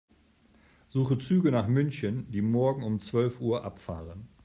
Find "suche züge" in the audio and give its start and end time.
0.87-1.51